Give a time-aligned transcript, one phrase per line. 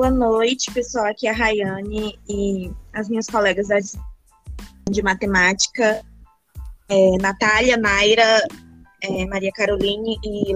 [0.00, 1.04] boa noite, pessoal.
[1.04, 3.68] Aqui é a Rayane e as minhas colegas
[4.90, 6.02] de matemática,
[6.88, 8.42] é, Natália, Naira,
[9.02, 10.54] é, Maria Caroline e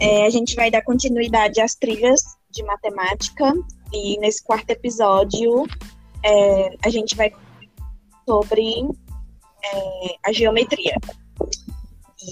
[0.00, 3.54] é, a gente vai dar continuidade às trilhas de matemática
[3.92, 5.64] e nesse quarto episódio
[6.24, 7.30] é, a gente vai
[8.28, 8.84] sobre
[9.64, 10.96] é, a geometria.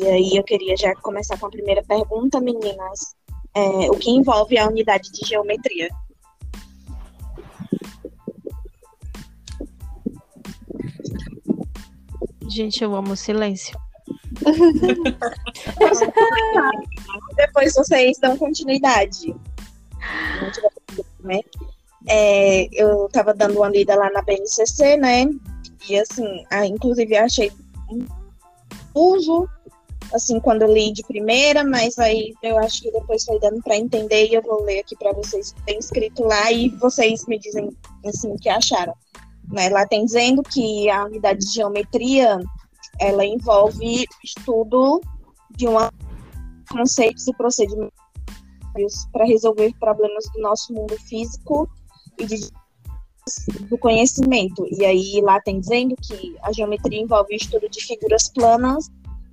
[0.01, 3.15] E aí eu queria já começar com a primeira pergunta, meninas.
[3.57, 5.89] É, o que envolve a unidade de geometria?
[12.51, 13.75] Gente, eu amo o silêncio.
[17.35, 19.35] Depois vocês dão continuidade.
[21.21, 21.41] Né?
[22.07, 25.31] É, eu estava dando uma lida lá na BNCC, né?
[25.89, 27.51] E assim, ah, inclusive achei
[27.91, 28.05] um
[28.95, 29.49] uso
[30.13, 33.77] assim, quando eu li de primeira, mas aí eu acho que depois foi dando para
[33.77, 35.55] entender e eu vou ler aqui para vocês.
[35.65, 37.71] Tem escrito lá e vocês me dizem
[38.05, 38.95] assim o que acharam.
[39.49, 39.69] Né?
[39.69, 42.39] Lá tem dizendo que a unidade de geometria
[42.99, 45.01] ela envolve estudo
[45.57, 45.93] de uma
[46.71, 47.93] conceitos e procedimentos
[49.13, 51.69] para resolver problemas do nosso mundo físico
[52.19, 52.51] e de,
[53.69, 54.67] do conhecimento.
[54.71, 58.91] E aí lá tem dizendo que a geometria envolve o estudo de figuras planas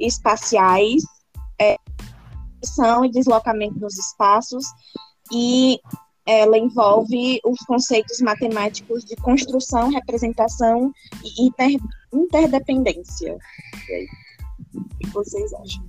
[0.07, 1.03] espaciais,
[1.59, 1.77] é,
[3.05, 4.65] e deslocamento nos espaços,
[5.31, 5.79] e
[6.25, 10.91] ela envolve os conceitos matemáticos de construção, representação
[11.23, 11.77] e inter,
[12.13, 13.37] interdependência.
[13.89, 14.07] E aí,
[14.73, 15.83] o que vocês acham?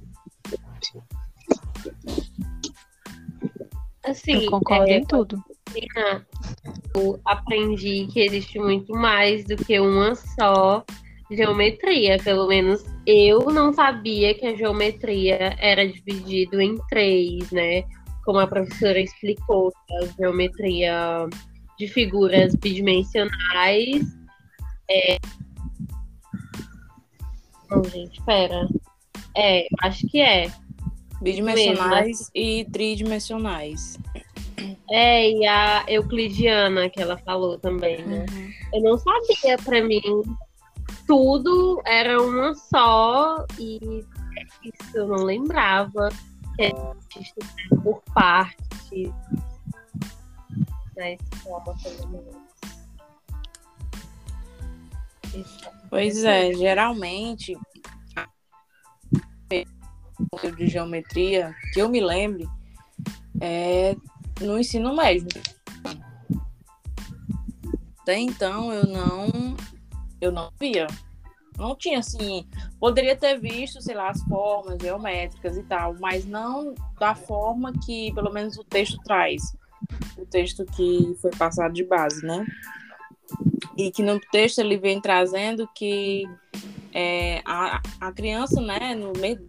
[4.04, 5.42] Assim, eu concordo é, em tudo.
[6.94, 10.84] Eu aprendi que existe muito mais do que uma só
[11.36, 12.18] geometria.
[12.18, 17.84] Pelo menos eu não sabia que a geometria era dividido em três, né?
[18.24, 21.28] Como a professora explicou, a geometria
[21.78, 24.02] de figuras bidimensionais.
[24.90, 25.18] É...
[27.70, 28.68] Não, gente, espera.
[29.36, 30.50] É, acho que é.
[31.20, 33.98] Bidimensionais e tridimensionais.
[34.90, 38.26] É, e a euclidiana que ela falou também, né?
[38.30, 38.50] Uhum.
[38.74, 40.00] Eu não sabia, para mim,
[41.06, 44.04] tudo era uma só e
[44.64, 46.08] isso eu não lembrava
[46.56, 47.22] que
[47.82, 49.12] por parte
[50.94, 51.76] da escola
[55.90, 57.58] Pois é, geralmente
[60.56, 62.46] de geometria que eu me lembre
[63.40, 63.96] é
[64.40, 65.26] no ensino médio.
[68.00, 69.56] Até então eu não
[70.24, 70.86] eu não via.
[71.56, 72.46] Não tinha assim,
[72.80, 78.12] poderia ter visto, sei lá, as formas geométricas e tal, mas não da forma que,
[78.12, 79.56] pelo menos, o texto traz.
[80.18, 82.44] O texto que foi passado de base, né?
[83.76, 86.24] E que no texto ele vem trazendo que
[86.92, 89.46] é, a, a criança, né, no meio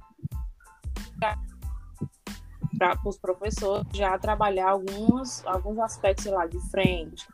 [2.77, 7.25] para os professores já trabalhar alguns, alguns aspectos, sei lá, de frente,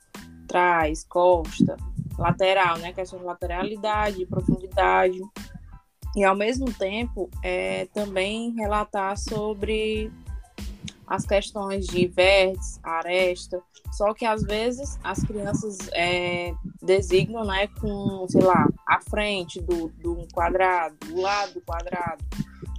[0.47, 1.77] trás, costa,
[2.21, 2.93] lateral, né?
[2.93, 5.19] Questão de lateralidade, profundidade.
[6.15, 10.11] E ao mesmo tempo é, também relatar sobre
[11.07, 13.61] as questões de vértice, aresta,
[13.91, 19.89] só que às vezes as crianças é, designam né, com, sei lá, a frente do,
[19.89, 22.23] do quadrado, do lado do quadrado,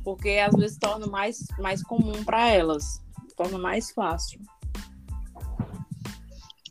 [0.02, 3.02] porque às vezes torna mais, mais comum para elas,
[3.36, 4.40] torna mais fácil.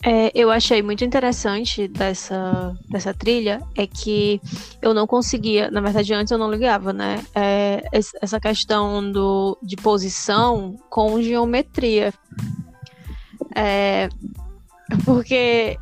[0.04, 4.42] É, eu achei muito interessante dessa, dessa trilha é que
[4.82, 7.24] eu não conseguia, na verdade antes eu não ligava, né?
[7.36, 12.12] É, essa questão do, de posição com geometria.
[13.56, 14.10] É,
[15.06, 15.78] porque,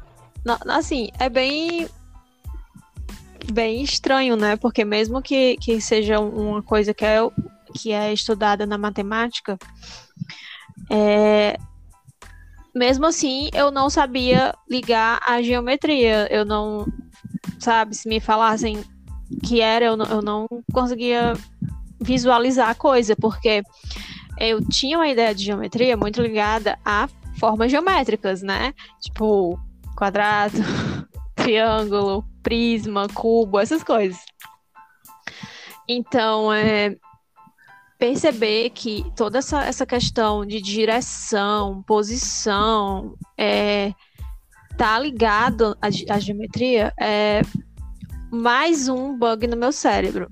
[0.68, 1.88] assim, é bem
[3.54, 4.58] bem estranho, né?
[4.58, 7.20] Porque mesmo que, que seja uma coisa que é,
[7.74, 9.58] que é estudada na matemática,
[10.90, 11.58] é,
[12.76, 16.28] mesmo assim, eu não sabia ligar a geometria.
[16.32, 16.86] Eu não,
[17.60, 18.84] sabe, se me falassem
[19.46, 21.34] que era, eu não, eu não conseguia
[22.00, 23.62] visualizar a coisa, porque
[24.40, 27.08] eu tinha uma ideia de geometria muito ligada a
[27.38, 28.74] formas geométricas, né?
[29.02, 29.60] Tipo,
[29.96, 30.58] quadrado,
[31.36, 34.20] triângulo, prisma, cubo, essas coisas.
[35.88, 36.96] Então, é,
[38.00, 43.94] perceber que toda essa, essa questão de direção, posição, é,
[44.78, 47.42] tá ligado à, à geometria, é
[48.32, 50.32] mais um bug no meu cérebro.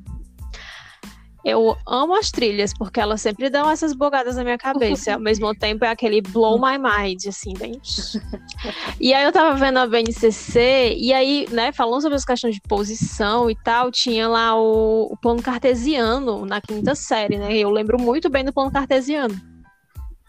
[1.46, 5.14] Eu amo as trilhas, porque elas sempre dão essas bogadas na minha cabeça.
[5.14, 7.80] Ao mesmo tempo é aquele blow my mind, assim, bem.
[9.00, 12.62] e aí eu tava vendo a BNCC, e aí, né, falando sobre as questões de
[12.62, 17.56] posição e tal, tinha lá o, o plano cartesiano na quinta série, né?
[17.56, 19.40] Eu lembro muito bem do plano cartesiano.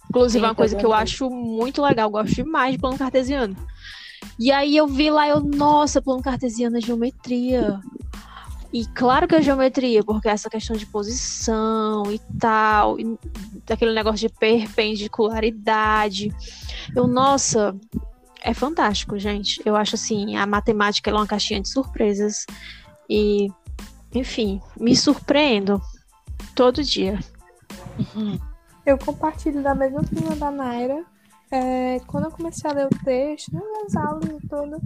[0.08, 3.56] Inclusive, é uma coisa que eu acho muito legal, gosto demais de plano cartesiano.
[4.38, 7.80] E aí eu vi lá, eu, nossa, plano cartesiano é geometria.
[8.72, 13.18] E claro que é geometria, porque essa questão de posição e tal, e
[13.66, 16.30] daquele negócio de perpendicularidade.
[16.94, 17.74] Eu, nossa,
[18.42, 19.62] é fantástico, gente.
[19.64, 22.44] Eu acho assim, a matemática é uma caixinha de surpresas.
[23.08, 23.48] E,
[24.14, 25.80] enfim, me surpreendo
[26.54, 27.18] todo dia.
[28.84, 31.04] Eu compartilho da mesma opinião da Naira.
[31.50, 34.78] É, quando eu comecei a ler o texto, nas aulas e tudo,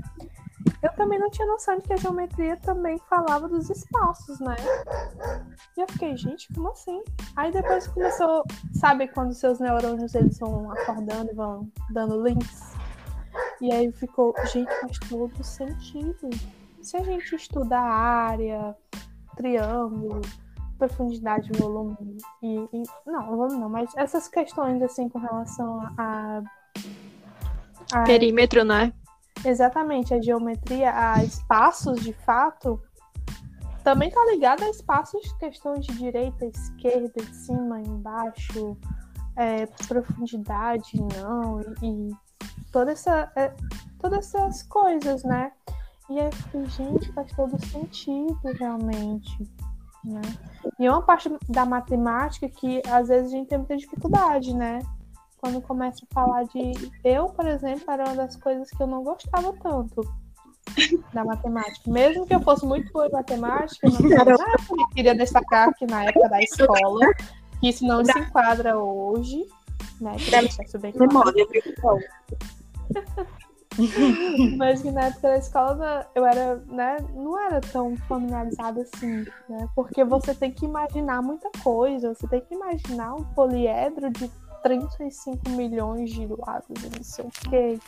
[0.82, 4.56] eu também não tinha noção de que a geometria também falava dos espaços, né?
[5.76, 7.02] E eu fiquei, gente, como assim?
[7.36, 12.74] Aí depois começou, sabe quando seus neurônios eles vão acordando e vão dando links?
[13.60, 16.30] E aí ficou, gente, faz todo sentido.
[16.80, 18.76] Se a gente estuda a área,
[19.36, 20.20] triângulo,
[20.78, 21.96] profundidade, volume
[22.42, 26.42] e, e não, volume não, mas essas questões assim com relação a,
[27.92, 28.92] a perímetro, né?
[29.44, 32.80] Exatamente, a geometria, a espaços de fato,
[33.82, 38.76] também está ligada a espaços, questões de direita, esquerda, de cima, embaixo,
[39.36, 42.10] é, profundidade, não, e, e
[42.70, 43.52] toda essa, é,
[43.98, 45.52] todas essas coisas, né?
[46.08, 49.50] E aí eu gente, faz todo sentido realmente.
[50.04, 50.20] Né?
[50.78, 54.80] E é uma parte da matemática que às vezes a gente tem muita dificuldade, né?
[55.42, 56.72] Quando começa a falar de.
[57.02, 60.00] Eu, por exemplo, era uma das coisas que eu não gostava tanto
[61.12, 61.90] da matemática.
[61.90, 66.04] Mesmo que eu fosse muito boa em matemática, eu, não eu queria destacar que na
[66.04, 67.12] época da escola,
[67.60, 69.44] que isso não se enquadra hoje,
[70.00, 70.14] né?
[70.16, 71.44] Que bem Memória,
[74.56, 79.68] Mas que na época da escola eu era, né, não era tão familiarizada assim, né?
[79.74, 84.30] Porque você tem que imaginar muita coisa, você tem que imaginar um poliedro de
[84.62, 87.78] 35 milhões de lados e não sei o que.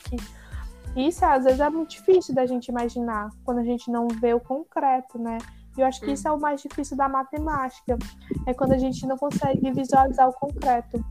[0.96, 4.40] Isso às vezes é muito difícil da gente imaginar quando a gente não vê o
[4.40, 5.38] concreto, né?
[5.76, 7.98] E eu acho que isso é o mais difícil da matemática.
[8.46, 11.04] É quando a gente não consegue visualizar o concreto.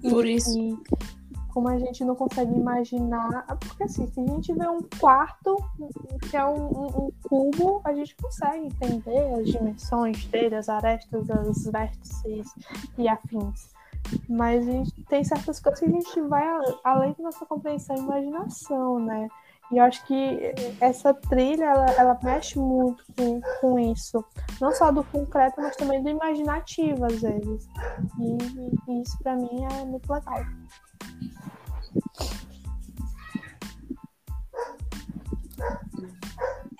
[0.00, 0.58] Por isso.
[0.58, 0.76] E
[1.52, 3.44] como a gente não consegue imaginar.
[3.60, 5.56] Porque assim, se a gente vê um quarto,
[6.30, 11.28] que é um, um, um cubo, a gente consegue entender as dimensões dele, as arestas,
[11.28, 12.54] os vértices
[12.96, 13.70] e afins.
[14.28, 16.44] Mas a gente tem certas coisas que a gente vai
[16.84, 19.28] além da nossa compreensão e imaginação, né?
[19.70, 24.22] E eu acho que essa trilha, ela, ela mexe muito com, com isso.
[24.60, 27.66] Não só do concreto, mas também do imaginativo, às vezes.
[28.18, 30.44] E, e isso, para mim, é muito legal.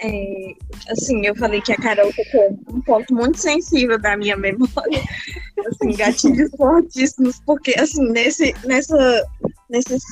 [0.04, 0.54] É,
[0.90, 5.00] assim, eu falei que a Carol tocou um ponto muito sensível da minha memória,
[5.66, 9.24] assim, gatilhos fortíssimos, porque, assim, nesse, nessa,
[9.70, 10.02] nesses,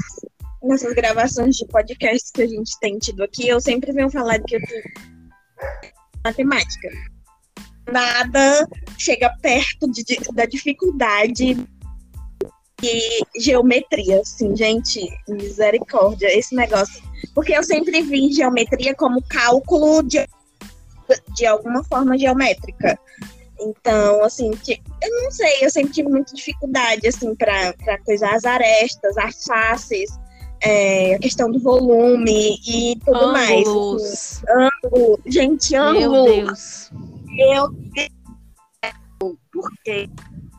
[0.63, 4.55] nessas gravações de podcasts que a gente tem tido aqui, eu sempre venho falar que
[4.55, 4.83] eu tenho
[6.25, 6.89] matemática.
[7.91, 11.57] Nada chega perto de, de, da dificuldade
[12.83, 17.03] e geometria, assim, gente, misericórdia, esse negócio.
[17.35, 20.27] Porque eu sempre vi geometria como cálculo de,
[21.35, 22.99] de alguma forma geométrica.
[23.61, 24.51] Então, assim,
[25.03, 30.11] eu não sei, eu sempre tive muita dificuldade, assim, para coisar as arestas, as faces,
[30.63, 33.33] é, a questão do volume e tudo Ângulos.
[33.33, 34.43] mais.
[34.49, 35.21] Assim, ângulo.
[35.27, 36.25] Gente, ângulo.
[36.25, 36.91] Meu Deus.
[37.27, 38.11] Meu Deus.
[39.53, 40.50] Porque se,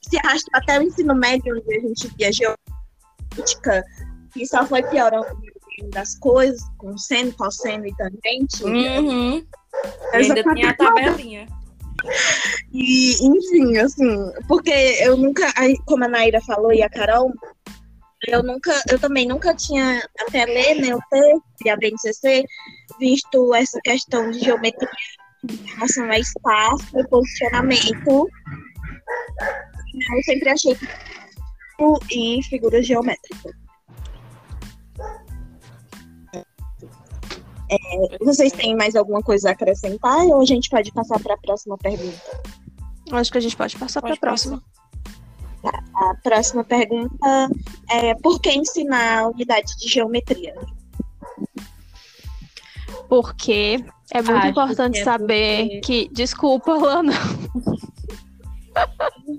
[0.00, 3.84] se arrasta até o ensino médio, onde a gente via geopolítica,
[4.36, 5.26] e só foi piorando
[5.90, 8.64] das coisas, com seno, cosseno e tangente.
[8.64, 9.44] Uhum.
[10.12, 11.46] Ainda tinha a tabelinha.
[12.72, 15.52] E, enfim, assim, porque eu nunca,
[15.86, 17.32] como a Naira falou e a Carol,
[18.28, 22.44] eu nunca, eu também nunca tinha, até ler, né, o texto e a BNCC,
[22.98, 24.88] visto essa questão de geometria
[25.50, 28.28] em relação a espaço e posicionamento
[30.16, 30.76] eu sempre achei
[32.10, 33.52] e figuras geométricas.
[37.70, 41.38] É, vocês têm mais alguma coisa a acrescentar ou a gente pode passar para a
[41.38, 42.20] próxima pergunta?
[43.10, 44.62] Acho que a gente pode passar para a próxima.
[45.62, 47.48] Tá, a próxima pergunta
[47.90, 50.54] é por que ensinar a unidade de geometria?
[53.08, 56.08] Porque É muito Acho importante que é saber porque- que.
[56.12, 57.12] Desculpa, Lana.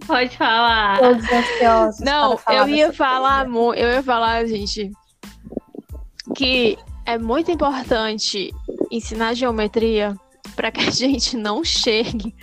[0.05, 0.99] Pode falar.
[0.99, 1.99] Todos ansiosos.
[2.01, 4.91] Não, eu ia falar, mu- eu ia falar, gente,
[6.35, 8.51] que é muito importante
[8.91, 10.15] ensinar geometria
[10.55, 12.35] para que a gente não chegue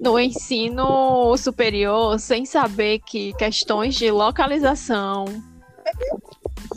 [0.00, 5.24] no ensino superior sem saber que questões de localização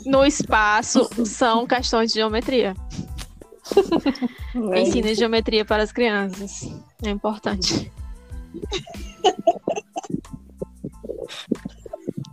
[0.04, 2.74] no espaço são questões de geometria.
[4.72, 6.62] É Ensina geometria para as crianças.
[7.04, 7.92] É importante.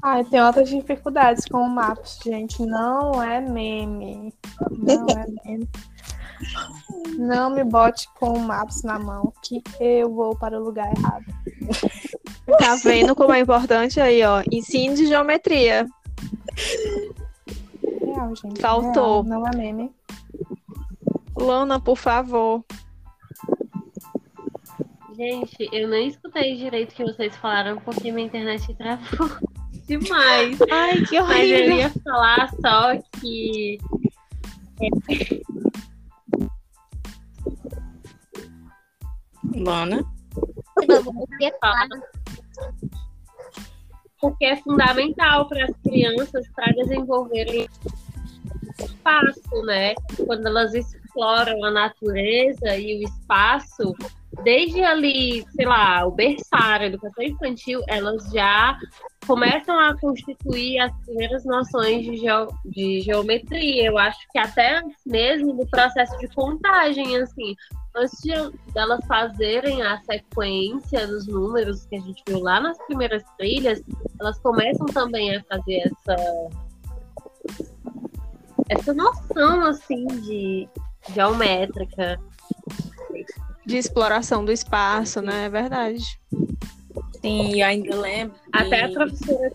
[0.05, 2.65] Ah, eu tenho outras dificuldades com o Maps, gente.
[2.65, 4.33] Não é meme.
[4.69, 5.69] Não é meme.
[7.17, 11.23] Não me bote com o Maps na mão, que eu vou para o lugar errado.
[12.59, 14.43] Tá vendo como é importante aí, ó?
[14.51, 15.87] Ensino de geometria.
[18.01, 18.59] Real, gente.
[18.59, 19.23] Faltou.
[19.23, 19.95] real, não é meme.
[21.37, 22.61] Lana, por favor.
[25.15, 29.52] Gente, eu não escutei direito o que vocês falaram porque minha internet travou
[29.87, 30.57] demais.
[30.71, 31.77] Ai, que Mas eu horrível.
[31.77, 33.77] ia falar só que.
[39.55, 40.03] Lana.
[44.19, 47.67] Porque é fundamental para as crianças para desenvolverem
[48.79, 49.93] espaço, né?
[50.25, 53.93] Quando elas exploram a natureza e o espaço,
[54.43, 58.77] desde ali, sei lá, o berçário, a educação infantil, elas já
[59.27, 62.21] começam a constituir as primeiras noções de,
[62.65, 63.85] de geometria.
[63.85, 67.55] Eu acho que até mesmo do processo de contagem, assim,
[67.95, 68.33] antes de
[68.73, 73.81] delas fazerem a sequência dos números que a gente viu lá nas primeiras trilhas,
[74.19, 76.49] elas começam também a fazer essa
[78.69, 80.67] essa noção assim de
[81.13, 82.19] geométrica.
[83.65, 85.45] De exploração do espaço, né?
[85.45, 86.03] É verdade.
[87.21, 88.35] Sim, e ainda lembro.
[88.51, 89.51] Até a professora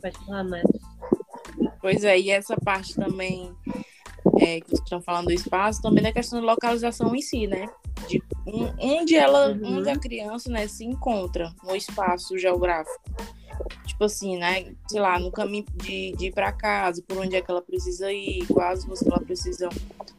[0.00, 0.62] Pode falar, mas
[1.80, 3.52] Pois é, e essa parte também
[4.40, 7.66] é, que vocês estão falando do espaço, também da questão da localização em si, né?
[8.08, 9.78] De um- onde ela, Uhum.
[9.78, 13.00] onde a criança, né, se encontra no espaço geográfico.
[13.86, 14.74] Tipo assim, né?
[14.88, 18.12] Sei lá, no caminho de, de ir para casa, por onde é que ela precisa
[18.12, 19.68] ir, quais ruas que ela precisa,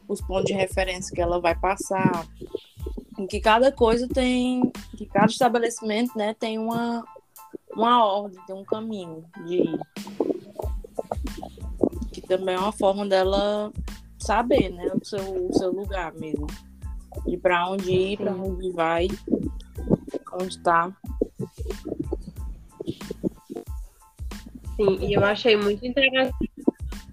[0.08, 2.26] os pontos de referência que ela vai passar.
[3.18, 7.02] Em que cada coisa tem, que cada estabelecimento, né, tem uma,
[7.74, 9.78] uma ordem, tem um caminho de ir
[12.12, 13.70] que também é uma forma dela
[14.18, 16.46] saber, né, o seu, o seu lugar mesmo.
[17.26, 19.08] De para onde ir, para onde vai,
[20.40, 20.90] onde tá.
[24.76, 26.50] Sim, e eu achei muito interessante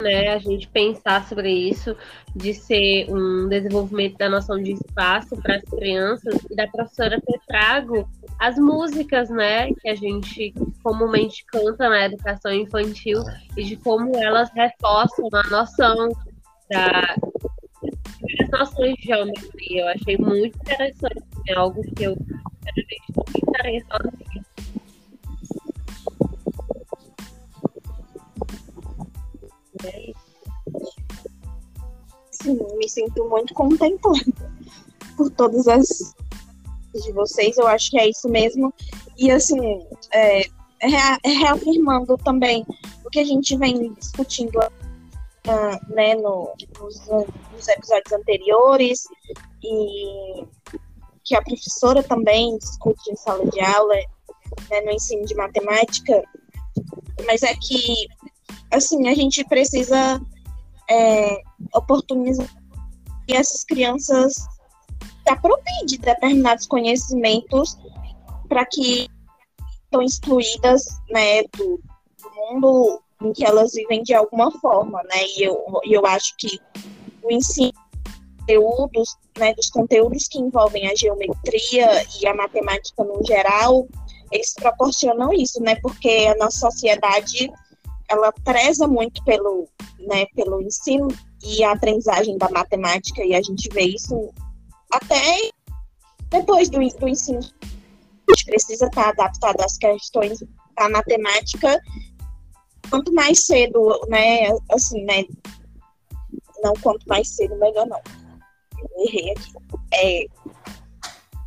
[0.02, 1.96] né, a gente pensar sobre isso,
[2.36, 7.40] de ser um desenvolvimento da noção de espaço para as crianças e da professora ter
[7.48, 8.08] trago
[8.40, 10.54] as músicas, né, que a gente
[10.84, 13.20] comumente canta na educação infantil
[13.56, 16.10] e de como elas reforçam a noção
[16.70, 17.16] da
[18.42, 19.82] as noções de geometria.
[19.82, 23.86] Eu achei muito interessante, é algo que eu não interesse
[32.32, 34.52] Sim, me sinto muito contemplada
[35.16, 35.88] por todas as
[36.94, 37.58] de vocês.
[37.58, 38.74] Eu acho que é isso mesmo.
[39.18, 39.60] E assim,
[40.14, 40.42] é,
[40.82, 42.66] rea- reafirmando também
[43.06, 47.08] o que a gente vem discutindo ah, né, no- nos,
[47.52, 49.04] nos episódios anteriores
[49.64, 50.46] e
[51.24, 53.96] que a professora também discute em sala de aula
[54.70, 56.22] né, no ensino de matemática,
[57.26, 58.08] mas é que
[58.74, 60.22] assim a gente precisa
[60.90, 61.42] é,
[61.74, 62.48] oportunizar
[63.28, 67.78] que essas crianças se apropriem de determinados conhecimentos
[68.50, 69.08] para que
[69.86, 71.80] estão excluídas né, do,
[72.22, 75.26] do mundo em que elas vivem de alguma forma, né?
[75.38, 76.60] E eu, eu acho que
[77.24, 83.26] o ensino de conteúdos, né, dos conteúdos que envolvem a geometria e a matemática no
[83.26, 83.88] geral,
[84.30, 85.76] eles proporcionam isso, né?
[85.76, 87.50] Porque a nossa sociedade
[88.14, 89.68] ela preza muito pelo,
[90.00, 91.08] né, pelo ensino
[91.44, 94.34] e a aprendizagem da matemática, e a gente vê isso
[94.92, 95.52] até
[96.30, 97.40] depois do, do ensino.
[97.40, 100.40] A gente precisa estar adaptado às questões
[100.78, 101.80] da matemática.
[102.90, 105.26] Quanto mais cedo, né, assim, né,
[106.64, 108.02] não quanto mais cedo, melhor não.
[108.80, 109.54] Eu errei aqui.
[109.94, 110.26] É,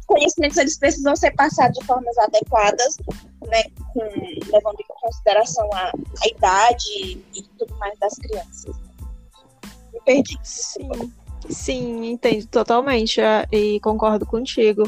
[0.07, 2.97] conhecimentos, eles precisam ser passados de formas adequadas,
[3.49, 3.65] né,
[3.97, 5.91] com, levando em consideração a,
[6.23, 8.77] a idade e tudo mais das crianças.
[9.93, 10.39] Me perdi.
[10.43, 11.13] Sim.
[11.49, 14.83] Sim, entendo totalmente é, e concordo contigo.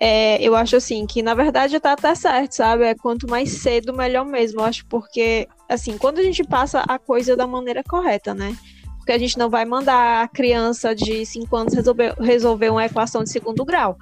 [0.00, 2.84] É, eu acho assim que na verdade tá até certo, sabe?
[2.84, 4.60] É quanto mais cedo, melhor mesmo.
[4.60, 8.56] Eu acho porque, assim, quando a gente passa a coisa da maneira correta, né?
[8.98, 13.24] Porque a gente não vai mandar a criança de 5 anos resolver, resolver uma equação
[13.24, 13.96] de segundo grau.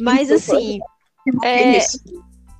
[0.00, 0.80] Mas assim.
[1.42, 1.78] É,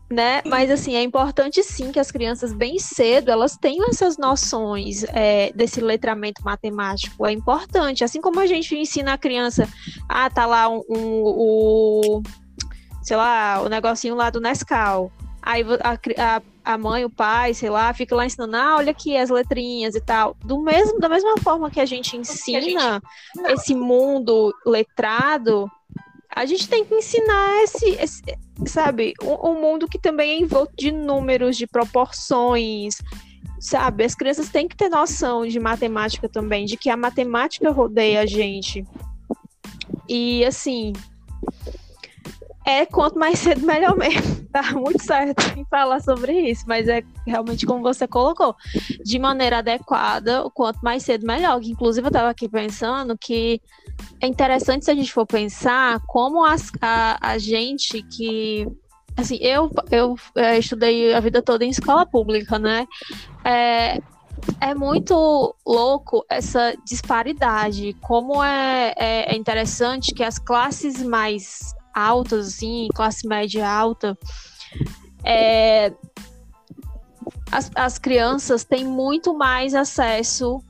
[0.09, 0.41] né?
[0.47, 5.53] Mas assim, é importante sim que as crianças bem cedo elas tenham essas noções é,
[5.53, 7.27] desse letramento matemático.
[7.27, 9.69] É importante, assim como a gente ensina a criança,
[10.09, 12.23] ah, tá lá um, um, o
[13.03, 15.13] sei lá, o negocinho lá do Nescau.
[15.43, 19.17] Aí a, a, a, mãe, o pai, sei lá, fica lá ensinando, ah, olha aqui
[19.17, 20.37] as letrinhas e tal.
[20.45, 23.53] Do mesmo, da mesma forma que a gente ensina a gente...
[23.53, 25.71] esse mundo letrado,
[26.37, 28.23] a gente tem que ensinar esse, esse
[28.66, 32.99] sabe, um, um, mundo que também é envolto de números, de proporções,
[33.59, 34.05] sabe?
[34.05, 38.26] As crianças têm que ter noção de matemática também, de que a matemática rodeia a
[38.26, 38.85] gente.
[40.07, 40.93] E assim,
[42.66, 44.44] é quanto mais cedo, melhor mesmo.
[44.56, 48.56] Tá muito certo em falar sobre isso, mas é realmente como você colocou,
[49.04, 51.61] de maneira adequada, o quanto mais cedo, melhor.
[51.62, 53.61] Inclusive, eu estava aqui pensando que
[54.18, 58.66] é interessante se a gente for pensar como as, a, a gente que.
[59.14, 62.87] Assim, eu, eu é, estudei a vida toda em escola pública, né?
[63.44, 64.00] É,
[64.58, 67.94] é muito louco essa disparidade.
[68.00, 74.17] Como é, é, é interessante que as classes mais altas, assim, classe média alta,
[75.25, 75.93] é,
[77.50, 80.62] as, as crianças têm muito mais acesso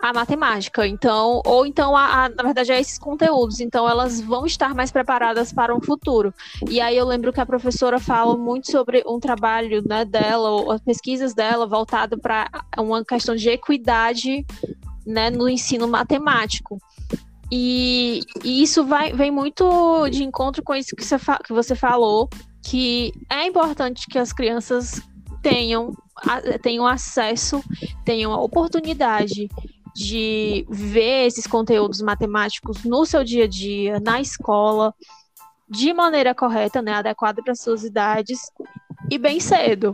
[0.00, 4.44] à matemática, então, ou então, a, a, na verdade, a esses conteúdos, então elas vão
[4.44, 6.34] estar mais preparadas para um futuro.
[6.68, 10.72] E aí eu lembro que a professora fala muito sobre um trabalho né, dela, ou
[10.72, 14.44] as pesquisas dela, voltado para uma questão de equidade
[15.06, 16.80] né, no ensino matemático.
[17.54, 22.26] E, e isso vai, vem muito de encontro com isso que você, que você falou,
[22.64, 25.02] que é importante que as crianças
[25.42, 25.92] tenham,
[26.62, 27.62] tenham acesso,
[28.06, 29.50] tenham a oportunidade
[29.94, 34.94] de ver esses conteúdos matemáticos no seu dia a dia, na escola,
[35.68, 38.40] de maneira correta, né, adequada para suas idades
[39.10, 39.92] e bem cedo,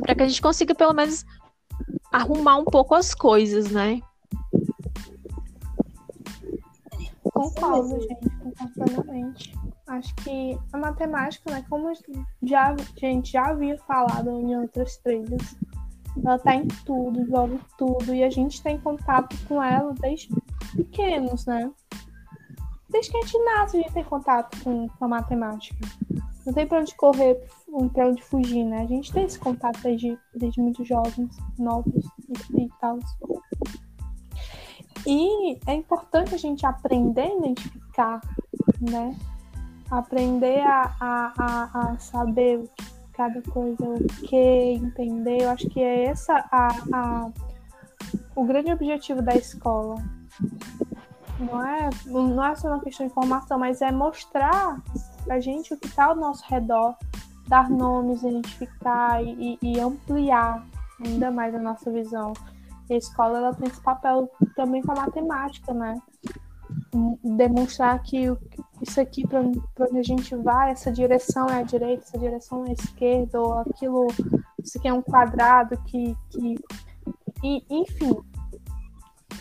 [0.00, 1.24] para que a gente consiga pelo menos
[2.12, 4.02] arrumar um pouco as coisas, né?
[7.38, 9.54] Concordo, gente, completamente.
[9.86, 11.92] Acho que a matemática, né, como
[12.42, 15.56] já, a gente já havia falado em outras trilhas,
[16.24, 20.28] ela está em tudo, envolve tudo, e a gente tem contato com ela desde
[20.74, 21.70] pequenos, né?
[22.90, 25.78] Desde que a gente nasce, a gente tem contato com, com a matemática.
[26.44, 27.40] Não tem para onde correr,
[27.92, 28.82] para onde fugir, né?
[28.82, 32.04] A gente tem esse contato desde, desde muito jovens, novos
[32.54, 32.98] e, e tal.
[35.06, 38.20] E é importante a gente aprender a identificar,
[38.80, 39.16] né?
[39.90, 42.68] Aprender a, a, a, a saber
[43.12, 45.42] cada coisa, o que, entender.
[45.42, 47.30] Eu acho que é essa a, a,
[48.36, 49.96] o grande objetivo da escola.
[51.40, 54.80] Não é, não é só uma questão de informação, mas é mostrar
[55.28, 56.96] a gente o que está ao nosso redor,
[57.48, 60.64] dar nomes, identificar e, e ampliar
[61.04, 62.32] ainda mais a nossa visão.
[62.88, 66.00] E a escola ela tem esse papel também com a matemática, né?
[67.22, 68.26] Demonstrar que
[68.80, 72.70] isso aqui para onde a gente vai, essa direção é a direita, essa direção é
[72.70, 74.06] a esquerda, ou aquilo,
[74.62, 76.16] isso aqui é um quadrado que.
[76.30, 76.54] que...
[77.42, 78.16] E, enfim,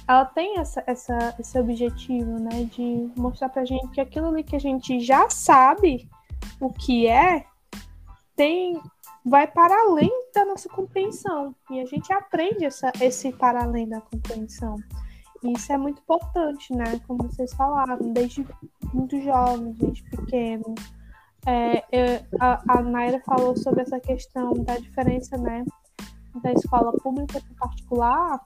[0.08, 2.64] ela tem essa, essa, esse objetivo, né?
[2.64, 6.08] De mostrar pra gente que aquilo ali que a gente já sabe
[6.60, 7.46] o que é,
[8.36, 8.80] tem
[9.28, 11.54] vai para além da nossa compreensão.
[11.70, 14.78] E a gente aprende essa, esse para além da compreensão.
[15.44, 17.00] E isso é muito importante, né?
[17.06, 18.48] Como vocês falaram, desde
[18.94, 20.76] muito jovens, desde pequenos.
[21.46, 25.66] É, eu, a, a Naira falou sobre essa questão da diferença, né?
[26.42, 28.42] Da escola pública e particular.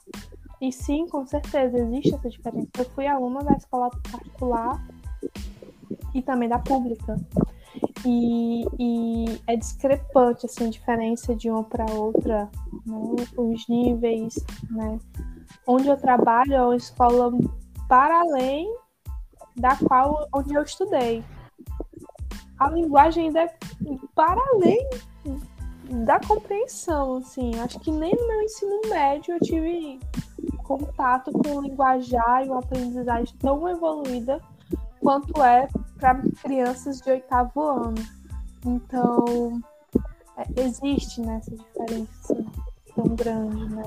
[0.60, 2.70] E sim, com certeza, existe essa diferença.
[2.78, 4.84] Eu fui aluna da escola particular
[6.14, 7.16] e também da pública.
[8.06, 12.50] E, e é discrepante assim, a diferença de uma para outra,
[12.86, 13.26] né?
[13.38, 14.36] os níveis,
[14.70, 15.00] né?
[15.68, 17.32] Onde eu trabalho é uma escola
[17.88, 18.74] para além
[19.56, 21.24] da qual onde eu estudei.
[22.60, 23.56] A linguagem ainda é
[24.16, 24.88] para além
[26.06, 27.52] da compreensão, assim.
[27.60, 30.00] Acho que nem no meu ensino médio eu tive
[30.64, 34.42] contato com o linguajar e uma aprendizagem tão evoluída
[35.00, 35.68] quanto é
[36.02, 38.04] para crianças de oitavo ano.
[38.66, 39.62] Então,
[40.36, 42.46] é, existe né, essa diferença
[42.96, 43.84] tão grande né,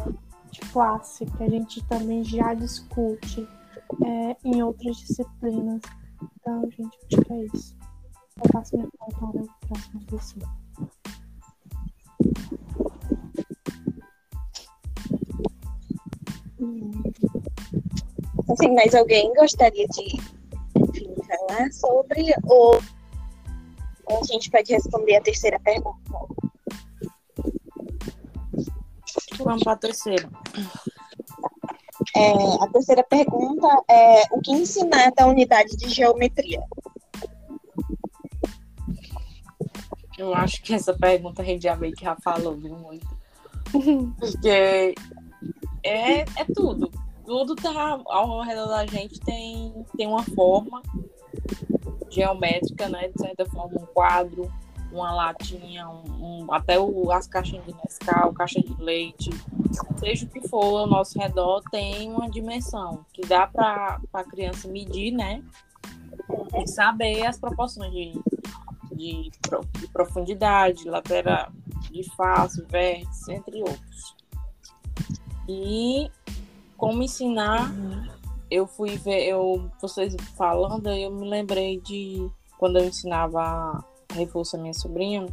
[0.53, 3.47] de classe que a gente também já discute
[4.05, 5.83] é, em outras disciplinas.
[6.23, 7.77] Então, gente, acho que é isso.
[8.43, 10.65] Eu passo minha fala para a próxima pessoa.
[18.49, 20.44] Assim, mas alguém gostaria de
[21.55, 22.83] falar sobre ou,
[24.07, 25.99] ou a gente pode responder a terceira pergunta?
[29.39, 30.29] Vamos para a terceira.
[32.17, 36.63] É, a terceira pergunta é o que ensinar da unidade de geometria?
[40.17, 43.07] Eu acho que essa pergunta a gente já meio que já falou, viu, muito.
[44.19, 44.95] Porque
[45.83, 46.91] é, é tudo.
[47.27, 50.83] Tudo tá ao redor da gente tem, tem uma forma
[52.11, 53.09] geométrica, né?
[53.09, 54.51] De certa forma, um quadro,
[54.93, 59.31] uma latinha, um, um, até o, as caixinhas de Nescau, caixa de leite,
[59.99, 64.69] seja o que for ao nosso redor, tem uma dimensão que dá para a criança
[64.69, 65.43] medir, né?
[66.57, 68.13] E saber as proporções de,
[68.93, 69.31] de,
[69.81, 71.51] de profundidade, lateral,
[71.91, 74.15] de face, vértice, entre outros.
[75.49, 76.11] E
[76.77, 77.73] como ensinar,
[78.51, 84.59] eu fui ver, eu, vocês falando, eu me lembrei de quando eu ensinava reforço a
[84.59, 85.27] minha sobrinha.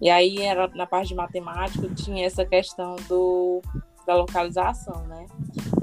[0.00, 3.60] E aí era na parte de matemática, tinha essa questão do,
[4.06, 5.26] da localização, né?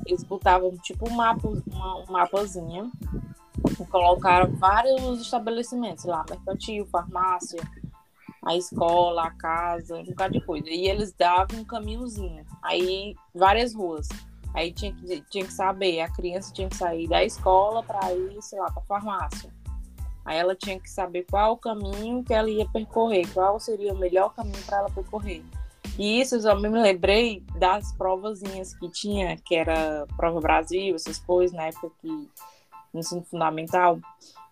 [0.05, 2.91] Eles botavam tipo um mapa, uma, um
[3.69, 7.61] e colocaram vários estabelecimentos lá, mercantil, farmácia,
[8.45, 10.69] a escola, a casa, um bocado de coisa.
[10.69, 14.07] E eles davam um caminhozinho, aí várias ruas.
[14.57, 18.41] Aí tinha que, tinha que saber, a criança tinha que sair da escola para ir,
[18.41, 19.53] sei lá, para farmácia.
[20.25, 23.97] Aí ela tinha que saber qual o caminho que ela ia percorrer, qual seria o
[23.99, 25.43] melhor caminho para ela percorrer.
[25.95, 31.55] E isso eu me lembrei das provazinhas que tinha, que era Prova Brasil, essas coisas,
[31.55, 33.99] na época que no ensino fundamental,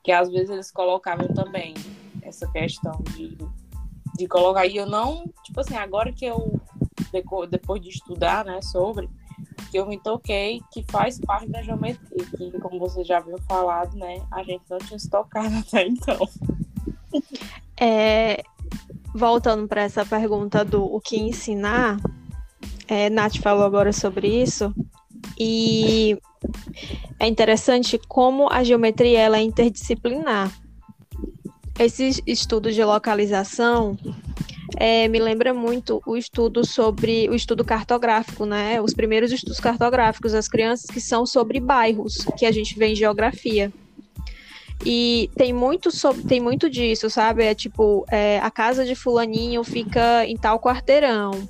[0.03, 1.73] que às vezes eles colocavam também
[2.21, 3.35] essa questão de,
[4.15, 4.67] de colocar.
[4.67, 6.61] E eu não, tipo assim, agora que eu,
[7.49, 9.09] depois de estudar, né, sobre,
[9.71, 13.95] que eu me toquei que faz parte da geometria, que como você já viu falado,
[13.97, 16.27] né, a gente não tinha se tocado até então.
[17.79, 18.43] É,
[19.13, 21.97] voltando para essa pergunta do o que ensinar,
[22.87, 24.73] é, Nath falou agora sobre isso,
[25.37, 26.17] e
[27.19, 30.51] é interessante como a geometria ela é interdisciplinar.
[31.77, 33.97] Esse estudo de localização
[34.77, 38.81] é, me lembra muito o estudo sobre o estudo cartográfico, né?
[38.81, 42.95] Os primeiros estudos cartográficos das crianças que são sobre bairros, que a gente vê em
[42.95, 43.71] geografia.
[44.83, 47.43] E tem muito, sobre, tem muito disso, sabe?
[47.43, 51.47] É tipo, é, a casa de fulaninho fica em tal quarteirão.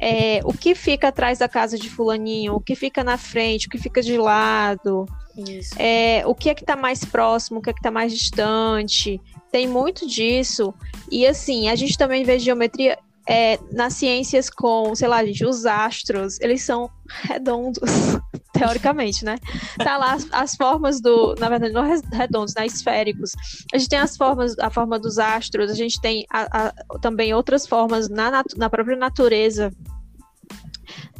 [0.00, 3.70] É, o que fica atrás da casa de fulaninho, o que fica na frente, o
[3.70, 5.06] que fica de lado,
[5.78, 9.20] é, o que é que está mais próximo, o que é que está mais distante.
[9.52, 10.74] Tem muito disso.
[11.10, 15.64] E assim, a gente também vê geometria é, nas ciências com, sei lá, gente, os
[15.64, 16.90] astros, eles são
[17.22, 17.78] redondos,
[18.52, 19.36] teoricamente, né?
[19.78, 22.66] Tá lá as, as, formas do, na verdade, não redondos, né?
[22.66, 23.32] Esféricos.
[23.72, 27.32] A gente tem as formas, a forma dos astros, a gente tem a, a, também
[27.32, 29.72] outras formas na, na própria natureza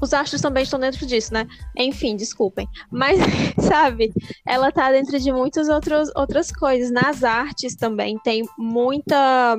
[0.01, 1.47] os astros também estão dentro disso, né?
[1.77, 2.67] Enfim, desculpem.
[2.91, 3.19] Mas,
[3.61, 4.13] sabe,
[4.47, 6.91] ela tá dentro de muitas outras, outras coisas.
[6.91, 9.59] Nas artes também tem muita.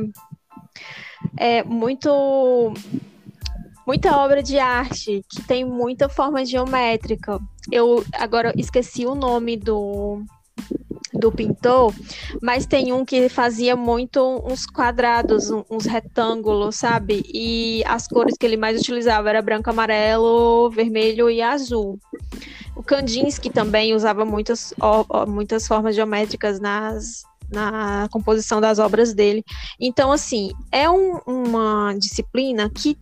[1.38, 2.74] É, muito.
[3.86, 7.38] Muita obra de arte que tem muita forma geométrica.
[7.70, 10.24] Eu agora esqueci o nome do,
[11.14, 11.94] do pintor,
[12.42, 17.24] mas tem um que fazia muito uns quadrados, uns retângulos, sabe?
[17.34, 22.00] E as cores que ele mais utilizava era branco, amarelo, vermelho e azul.
[22.76, 24.74] O Kandinsky também usava muitas,
[25.28, 29.44] muitas formas geométricas nas, na composição das obras dele.
[29.80, 32.98] Então, assim, é um, uma disciplina que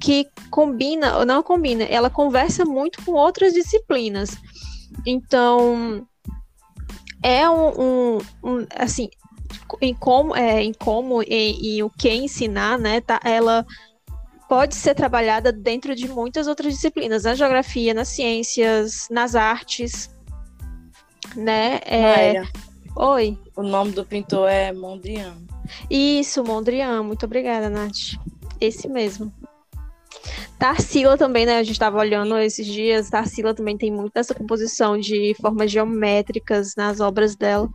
[0.00, 4.36] que combina, ou não combina, ela conversa muito com outras disciplinas.
[5.06, 6.06] Então,
[7.24, 9.08] é um, um, um assim,
[9.80, 13.66] em como, é, em como e, e, o que ensinar, né, tá, ela
[14.46, 20.10] pode ser trabalhada dentro de muitas outras disciplinas, na geografia, nas ciências, nas artes,
[21.34, 21.80] né?
[21.86, 22.42] É...
[22.94, 23.38] Oi.
[23.56, 25.34] O nome do pintor é Mondrian.
[25.90, 27.02] Isso, Mondrian.
[27.02, 28.16] Muito obrigada, Nath.
[28.60, 29.32] Esse mesmo.
[30.58, 31.58] Tarsila também, né?
[31.58, 33.10] A gente estava olhando esses dias.
[33.10, 37.68] Tarsila também tem muito dessa composição de formas geométricas nas obras dela.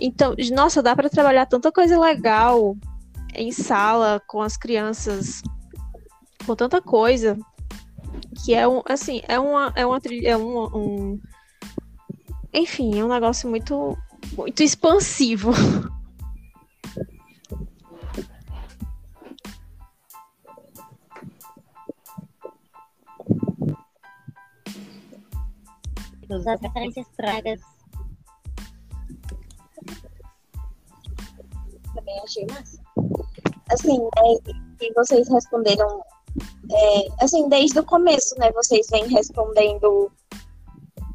[0.00, 2.76] Então, nossa, dá para trabalhar tanta coisa legal
[3.34, 5.42] em sala com as crianças,
[6.46, 7.38] com tanta coisa
[8.44, 11.20] que é um, assim, é uma, é uma é um, um
[12.52, 13.96] enfim, é um negócio muito,
[14.36, 15.52] muito expansivo.
[26.32, 27.60] As referências pragas.
[31.94, 32.80] Também achei massa.
[33.70, 36.02] Assim, né, que vocês responderam,
[36.70, 40.10] é, assim, desde o começo, né, vocês vêm respondendo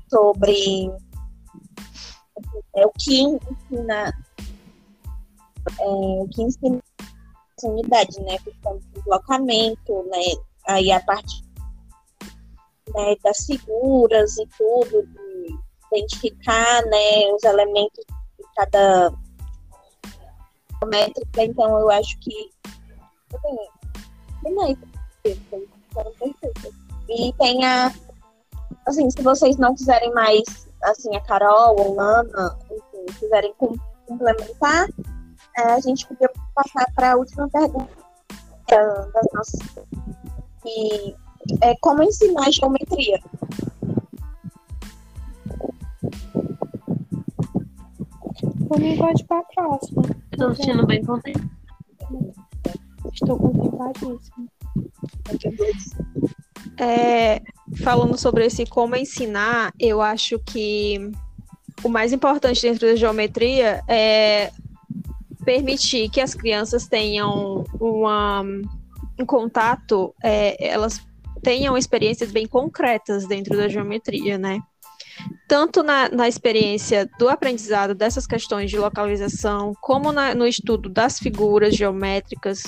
[0.09, 0.91] sobre
[2.75, 4.13] é, o que ensina,
[5.79, 6.81] é, o que ensina
[7.57, 10.21] essa unidade, né, questão do deslocamento, né,
[10.67, 11.46] aí a parte
[12.93, 15.57] né, das figuras e tudo, de
[15.93, 18.03] identificar, né, os elementos
[18.37, 19.11] de cada
[20.85, 22.51] métrica, então eu acho que
[23.33, 23.57] assim,
[25.93, 26.73] perfeitas.
[27.09, 27.91] E tem a
[28.87, 30.43] assim, se vocês não quiserem mais,
[30.83, 33.53] assim, a Carol ou Lana, enfim, quiserem
[34.07, 34.87] complementar,
[35.57, 37.89] é, a gente podia passar para a última pergunta
[38.69, 39.59] das nossas.
[40.65, 41.15] E
[41.61, 43.19] é como ensinar geometria.
[48.67, 50.03] Por mim, pode para a próxima.
[50.31, 51.41] Estou sentindo bem contente.
[53.13, 54.47] Estou contentadíssima.
[56.77, 57.41] É,
[57.81, 61.11] falando sobre esse como ensinar, eu acho que
[61.83, 64.51] o mais importante dentro da geometria é
[65.45, 68.43] permitir que as crianças tenham uma,
[69.19, 71.06] um contato, é, elas
[71.41, 74.59] tenham experiências bem concretas dentro da geometria, né?
[75.47, 81.19] Tanto na, na experiência do aprendizado dessas questões de localização, como na, no estudo das
[81.19, 82.63] figuras geométricas,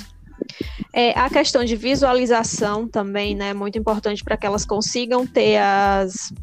[0.94, 6.34] é, a questão de visualização também, né, muito importante para que elas consigam ter as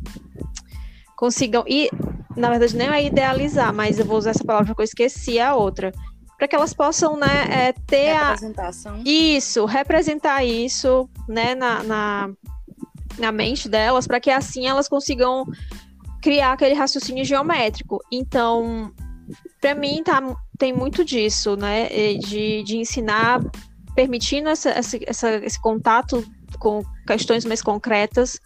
[1.16, 1.90] consigam e
[2.36, 5.54] na verdade nem é idealizar, mas eu vou usar essa palavra porque eu esqueci a
[5.54, 5.90] outra,
[6.36, 8.96] para que elas possam, né, é, ter Representação.
[8.96, 12.30] a isso, representar isso, né, na, na,
[13.18, 15.44] na mente delas, para que assim elas consigam
[16.20, 18.00] criar aquele raciocínio geométrico.
[18.12, 18.92] Então,
[19.60, 20.20] para mim tá,
[20.58, 23.40] tem muito disso, né, de, de ensinar
[23.96, 26.22] permitindo essa, essa, esse contato
[26.58, 28.38] com questões mais concretas,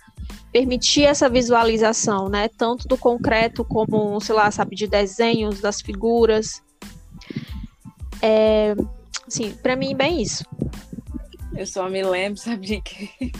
[0.53, 2.48] permitir essa visualização, né?
[2.48, 6.62] Tanto do concreto como, sei lá, sabe, de desenhos, das figuras.
[8.22, 8.74] É,
[9.26, 10.44] assim, para mim, bem isso.
[11.56, 13.33] Eu só me lembro, sabe, que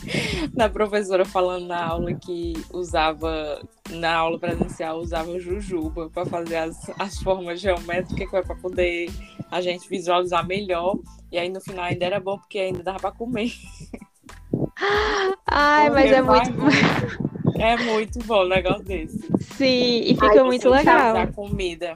[0.53, 6.77] da professora falando na aula que usava, na aula presencial, usava jujuba para fazer as,
[6.99, 9.11] as formas geométricas para poder
[9.51, 10.99] a gente visualizar melhor.
[11.33, 13.53] E aí no final ainda era bom porque ainda dava para comer.
[15.47, 17.31] Ai, Porque mas é muito.
[17.59, 19.19] É muito bom um negócio desse.
[19.55, 21.13] Sim, e fica Ai, muito legal.
[21.13, 21.95] Da comida.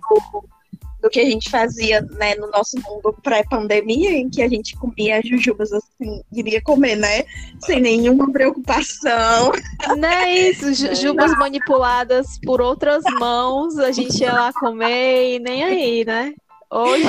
[1.04, 5.20] Do que a gente fazia né, no nosso mundo pré-pandemia, em que a gente comia
[5.22, 7.24] jujubas assim, iria comer, né?
[7.60, 9.52] Sem nenhuma preocupação.
[9.98, 15.38] Não é isso, ju- jubas manipuladas por outras mãos, a gente ia lá comer e
[15.40, 16.32] nem aí, né?
[16.70, 17.04] Hoje,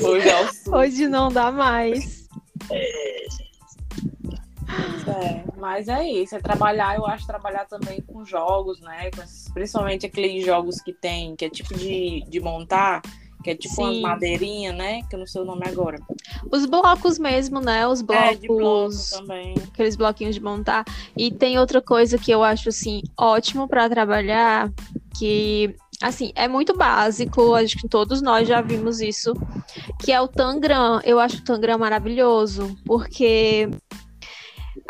[0.00, 0.36] Hoje é
[0.70, 2.28] hoje não dá mais.
[5.08, 9.10] É, mas é isso, é trabalhar, eu acho trabalhar também com jogos, né?
[9.52, 13.02] principalmente aqueles jogos que tem, que é tipo de, de montar,
[13.42, 14.02] que é tipo umas Sim.
[14.02, 15.02] madeirinhas, né?
[15.08, 15.98] Que eu não sei o nome agora.
[16.50, 17.86] Os blocos mesmo, né?
[17.86, 19.54] Os É, de bloco blocos, também.
[19.72, 20.84] aqueles bloquinhos de montar.
[21.16, 24.70] E tem outra coisa que eu acho assim ótimo para trabalhar,
[25.18, 29.34] que assim, é muito básico, acho que todos nós já vimos isso,
[30.00, 31.00] que é o Tangram.
[31.04, 33.68] Eu acho o Tangram maravilhoso, porque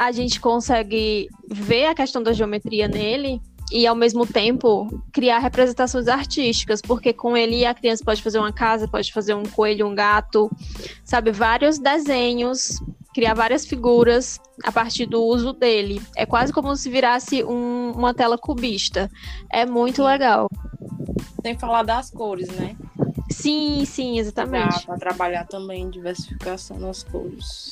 [0.07, 6.07] a gente consegue ver a questão da geometria nele e ao mesmo tempo criar representações
[6.09, 9.95] artísticas, porque com ele a criança pode fazer uma casa, pode fazer um coelho, um
[9.95, 10.51] gato,
[11.05, 12.79] sabe, vários desenhos,
[13.15, 16.03] criar várias figuras a partir do uso dele.
[16.17, 19.11] É quase como se virasse um- uma tela cubista.
[19.51, 20.49] É muito legal.
[21.43, 22.77] Sem falar das cores, né?
[23.31, 24.87] Sim, sim, exatamente.
[24.87, 27.71] para trabalhar também diversificação nas cores.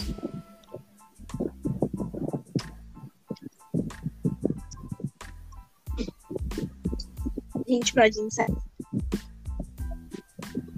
[7.71, 8.49] A gente pode encerrar.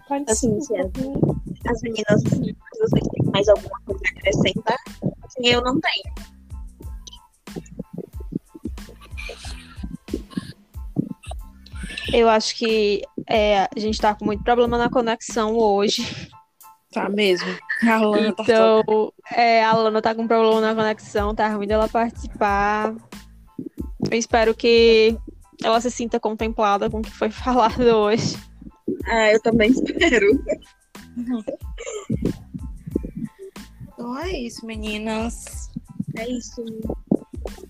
[0.06, 0.74] Pode Assim, ser.
[0.74, 0.90] Ciara.
[1.66, 4.78] As meninas, vocês têm mais alguma coisa a acrescentar,
[5.24, 6.14] assim, eu não tenho.
[12.12, 16.30] Eu acho que é, a gente tá com muito problema na conexão hoje.
[16.92, 17.48] Tá mesmo.
[17.88, 21.88] A Lana tá Então, é, a Lana tá com problema na conexão, tá ruim dela
[21.88, 22.94] participar.
[24.10, 25.16] Eu espero que
[25.62, 28.36] ela se sinta contemplada com o que foi falado hoje.
[29.06, 30.42] Ah, eu também espero.
[33.92, 35.70] Então é isso, meninas.
[36.16, 36.64] É isso.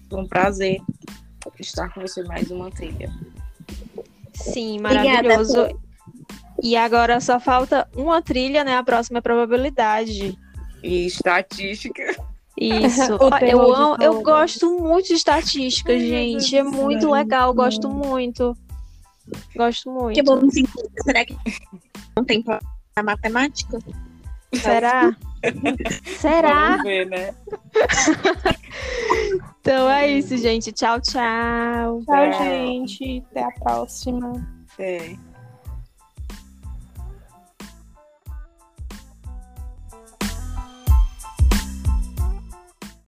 [0.08, 0.80] Foi um prazer
[1.58, 3.10] estar com você mais uma trilha.
[4.34, 5.78] Sim, Obrigada, maravilhoso.
[6.62, 8.76] E agora só falta uma trilha, né?
[8.76, 10.38] A próxima é probabilidade.
[10.82, 12.16] E estatística.
[12.62, 13.18] Isso.
[13.42, 16.56] Eu amo, eu gosto muito de estatística, gente.
[16.56, 18.56] É muito legal, gosto muito.
[19.56, 20.14] Gosto muito.
[20.14, 20.40] Que bom,
[21.04, 21.36] será que
[22.16, 22.60] não tem pra
[23.02, 23.78] matemática?
[24.54, 25.16] Será?
[26.18, 26.70] Será?
[26.70, 27.34] Vamos ver, né?
[29.62, 30.72] Então é isso, gente.
[30.72, 32.02] Tchau, tchau.
[32.04, 33.24] Tchau, gente.
[33.30, 34.32] Até a próxima.
[34.76, 35.14] É.